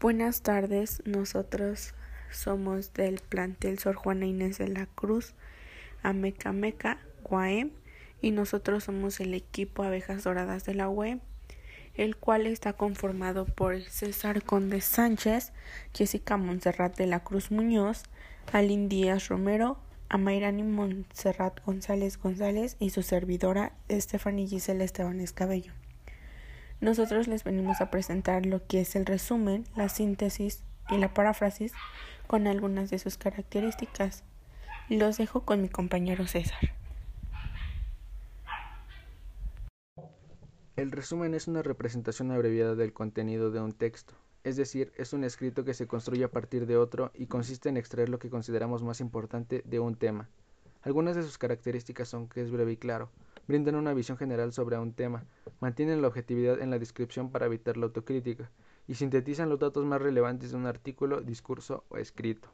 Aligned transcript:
Buenas 0.00 0.42
tardes, 0.42 1.02
nosotros 1.04 1.94
somos 2.30 2.92
del 2.94 3.20
plantel 3.20 3.78
Sor 3.78 3.94
Juana 3.94 4.26
Inés 4.26 4.58
de 4.58 4.68
la 4.68 4.86
Cruz, 4.86 5.34
Ameca 6.02 6.52
Meca, 6.52 6.98
Guaem, 7.22 7.70
y 8.20 8.30
nosotros 8.30 8.84
somos 8.84 9.20
el 9.20 9.34
equipo 9.34 9.82
Abejas 9.82 10.24
Doradas 10.24 10.64
de 10.64 10.74
la 10.74 10.88
UEM, 10.88 11.20
el 11.94 12.16
cual 12.16 12.46
está 12.46 12.72
conformado 12.72 13.46
por 13.46 13.80
César 13.82 14.42
Conde 14.42 14.80
Sánchez, 14.80 15.52
Jessica 15.94 16.36
Montserrat 16.36 16.96
de 16.96 17.06
la 17.06 17.20
Cruz 17.20 17.50
Muñoz, 17.50 18.04
Alin 18.52 18.88
Díaz 18.88 19.28
Romero, 19.28 19.78
Amairani 20.10 20.64
Montserrat 20.64 21.64
González 21.64 22.18
González 22.18 22.76
y 22.80 22.90
su 22.90 23.02
servidora 23.02 23.72
Stephanie 23.88 24.48
Gisela 24.48 24.82
Esteban 24.82 25.20
Escabello. 25.20 25.72
Nosotros 26.80 27.28
les 27.28 27.44
venimos 27.44 27.80
a 27.80 27.90
presentar 27.90 28.44
lo 28.44 28.66
que 28.66 28.80
es 28.80 28.96
el 28.96 29.06
resumen, 29.06 29.64
la 29.76 29.88
síntesis 29.88 30.64
y 30.88 30.98
la 30.98 31.14
paráfrasis 31.14 31.72
con 32.26 32.48
algunas 32.48 32.90
de 32.90 32.98
sus 32.98 33.18
características. 33.18 34.24
Los 34.88 35.16
dejo 35.16 35.42
con 35.42 35.62
mi 35.62 35.68
compañero 35.68 36.26
César. 36.26 36.58
El 40.74 40.90
resumen 40.90 41.34
es 41.34 41.46
una 41.46 41.62
representación 41.62 42.32
abreviada 42.32 42.74
del 42.74 42.92
contenido 42.92 43.52
de 43.52 43.60
un 43.60 43.72
texto, 43.72 44.14
es 44.42 44.56
decir, 44.56 44.92
es 44.96 45.12
un 45.12 45.24
escrito 45.24 45.64
que 45.64 45.74
se 45.74 45.86
construye 45.86 46.24
a 46.24 46.30
partir 46.30 46.66
de 46.66 46.76
otro 46.76 47.10
y 47.14 47.26
consiste 47.26 47.68
en 47.68 47.76
extraer 47.76 48.08
lo 48.08 48.18
que 48.18 48.30
consideramos 48.30 48.82
más 48.82 49.00
importante 49.00 49.62
de 49.66 49.80
un 49.80 49.96
tema. 49.96 50.28
Algunas 50.82 51.14
de 51.14 51.22
sus 51.22 51.36
características 51.36 52.08
son 52.08 52.28
que 52.28 52.40
es 52.40 52.50
breve 52.50 52.72
y 52.72 52.76
claro, 52.76 53.10
brindan 53.46 53.74
una 53.74 53.92
visión 53.92 54.16
general 54.16 54.52
sobre 54.52 54.78
un 54.78 54.94
tema, 54.94 55.24
mantienen 55.60 56.00
la 56.00 56.08
objetividad 56.08 56.60
en 56.60 56.70
la 56.70 56.78
descripción 56.78 57.30
para 57.30 57.46
evitar 57.46 57.76
la 57.76 57.86
autocrítica, 57.86 58.50
y 58.88 58.94
sintetizan 58.94 59.48
los 59.48 59.58
datos 59.58 59.84
más 59.84 60.00
relevantes 60.00 60.50
de 60.50 60.56
un 60.56 60.66
artículo, 60.66 61.20
discurso 61.20 61.84
o 61.90 61.96
escrito. 61.96 62.48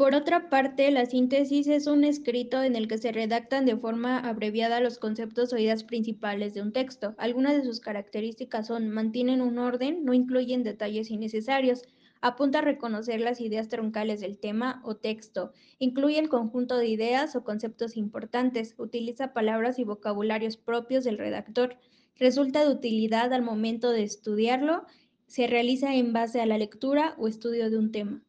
Por 0.00 0.14
otra 0.14 0.48
parte, 0.48 0.90
la 0.90 1.04
síntesis 1.04 1.66
es 1.66 1.86
un 1.86 2.04
escrito 2.04 2.62
en 2.62 2.74
el 2.74 2.88
que 2.88 2.96
se 2.96 3.12
redactan 3.12 3.66
de 3.66 3.76
forma 3.76 4.18
abreviada 4.18 4.80
los 4.80 4.96
conceptos 4.96 5.52
o 5.52 5.58
ideas 5.58 5.84
principales 5.84 6.54
de 6.54 6.62
un 6.62 6.72
texto. 6.72 7.14
Algunas 7.18 7.54
de 7.54 7.64
sus 7.64 7.80
características 7.80 8.68
son 8.68 8.88
mantienen 8.88 9.42
un 9.42 9.58
orden, 9.58 10.06
no 10.06 10.14
incluyen 10.14 10.62
detalles 10.62 11.10
innecesarios, 11.10 11.82
Apunta 12.22 12.60
a 12.60 12.62
reconocer 12.62 13.20
las 13.20 13.42
ideas 13.42 13.68
troncales 13.68 14.20
del 14.20 14.38
tema 14.38 14.80
o 14.86 14.96
texto. 14.96 15.52
Incluye 15.78 16.18
el 16.18 16.30
conjunto 16.30 16.78
de 16.78 16.88
ideas 16.88 17.36
o 17.36 17.44
conceptos 17.44 17.98
importantes. 17.98 18.74
Utiliza 18.78 19.34
palabras 19.34 19.78
y 19.78 19.84
vocabularios 19.84 20.56
propios 20.56 21.04
del 21.04 21.18
redactor. 21.18 21.76
Resulta 22.16 22.64
de 22.64 22.72
utilidad 22.72 23.34
al 23.34 23.42
momento 23.42 23.90
de 23.90 24.04
estudiarlo. 24.04 24.86
Se 25.26 25.46
realiza 25.46 25.94
en 25.94 26.14
base 26.14 26.40
a 26.40 26.46
la 26.46 26.56
lectura 26.56 27.14
o 27.18 27.28
estudio 27.28 27.68
de 27.68 27.76
un 27.76 27.92
tema. 27.92 28.22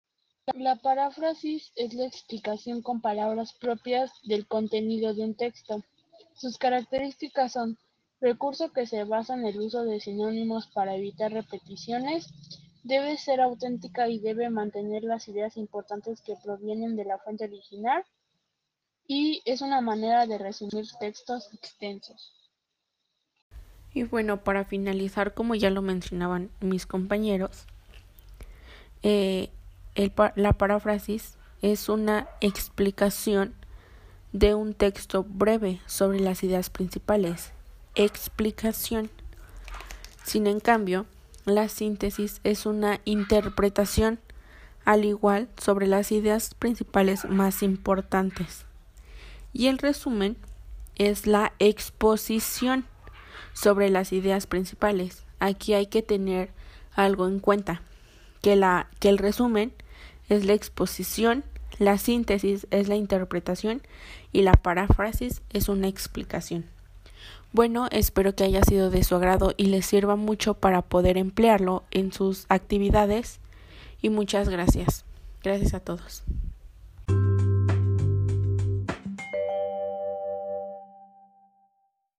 La 0.54 0.76
paráfrasis 0.76 1.72
es 1.76 1.94
la 1.94 2.06
explicación 2.06 2.82
con 2.82 3.02
palabras 3.02 3.54
propias 3.54 4.12
del 4.24 4.48
contenido 4.48 5.14
de 5.14 5.24
un 5.24 5.36
texto. 5.36 5.84
Sus 6.34 6.58
características 6.58 7.54
son 7.54 7.78
recurso 8.20 8.72
que 8.72 8.86
se 8.86 9.04
basa 9.04 9.34
en 9.36 9.46
el 9.46 9.60
uso 9.60 9.84
de 9.84 10.00
sinónimos 10.00 10.68
para 10.68 10.96
evitar 10.96 11.32
repeticiones, 11.32 12.28
Debe 12.84 13.18
ser 13.18 13.42
auténtica 13.42 14.10
y 14.10 14.20
debe 14.20 14.50
mantener 14.50 15.04
las 15.04 15.28
ideas 15.28 15.56
importantes 15.56 16.22
que 16.22 16.36
provienen 16.44 16.96
de 16.96 17.06
la 17.06 17.20
fuente 17.20 17.44
original 17.44 18.04
y 19.08 19.42
es 19.46 19.62
una 19.62 19.82
manera 19.82 20.26
de 20.26 20.40
resumir 20.40 20.86
textos 21.00 21.54
extensos. 21.54 22.34
Y 23.94 24.04
bueno, 24.04 24.44
para 24.44 24.66
finalizar, 24.66 25.34
como 25.34 25.54
ya 25.54 25.70
lo 25.70 25.82
mencionaban 25.82 26.50
mis 26.60 26.88
compañeros, 26.88 27.66
eh, 29.04 29.52
la 30.36 30.54
paráfrasis 30.54 31.38
es 31.62 31.90
una 31.90 32.28
explicación 32.40 33.54
de 34.32 34.56
un 34.56 34.74
texto 34.74 35.24
breve 35.24 35.82
sobre 35.86 36.20
las 36.20 36.44
ideas 36.44 36.70
principales. 36.70 37.52
Explicación. 37.96 39.10
Sin 40.24 40.48
en 40.48 40.60
cambio, 40.60 41.06
la 41.46 41.68
síntesis 41.68 42.40
es 42.44 42.66
una 42.66 43.02
interpretación, 43.04 44.20
al 44.86 45.06
igual, 45.06 45.50
sobre 45.58 45.88
las 45.88 46.12
ideas 46.12 46.54
principales 46.54 47.26
más 47.26 47.64
importantes. 47.64 48.66
Y 49.54 49.68
el 49.68 49.78
resumen 49.78 50.38
es 50.96 51.28
la 51.28 51.54
exposición 51.60 52.86
sobre 53.54 53.90
las 53.90 54.14
ideas 54.14 54.48
principales. 54.48 55.26
Aquí 55.40 55.74
hay 55.74 55.88
que 55.88 56.02
tener 56.02 56.52
algo 56.94 57.28
en 57.28 57.40
cuenta, 57.40 57.82
que, 58.42 58.56
la, 58.56 58.90
que 59.00 59.10
el 59.10 59.18
resumen 59.18 59.74
es 60.30 60.46
la 60.46 60.54
exposición, 60.54 61.44
la 61.80 61.98
síntesis 61.98 62.68
es 62.72 62.88
la 62.88 62.96
interpretación 62.96 63.82
y 64.32 64.42
la 64.42 64.54
paráfrasis 64.54 65.42
es 65.52 65.70
una 65.70 65.88
explicación. 65.88 66.66
Bueno, 67.54 67.88
espero 67.92 68.34
que 68.34 68.46
haya 68.46 68.64
sido 68.64 68.90
de 68.90 69.04
su 69.04 69.16
agrado 69.16 69.54
y 69.58 69.66
les 69.66 69.86
sirva 69.86 70.16
mucho 70.16 70.54
para 70.54 70.82
poder 70.82 71.18
emplearlo 71.18 71.84
en 71.92 72.14
sus 72.14 72.46
actividades 72.48 73.40
y 74.02 74.10
muchas 74.10 74.48
gracias. 74.48 75.06
Gracias 75.44 75.74
a 75.74 75.80
todos. 75.80 76.24